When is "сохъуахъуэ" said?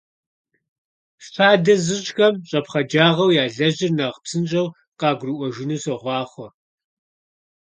5.83-6.47